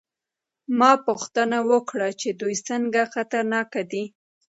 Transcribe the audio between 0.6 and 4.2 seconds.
ما پوښتنه وکړه چې دوی څنګه خطرناک دي